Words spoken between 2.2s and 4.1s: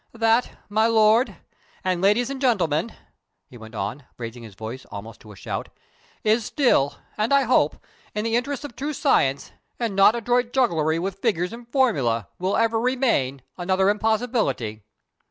and gentlemen," he went on,